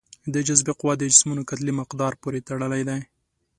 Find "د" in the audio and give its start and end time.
0.33-0.35, 0.97-1.03